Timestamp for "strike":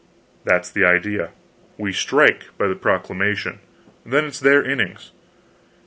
1.93-2.57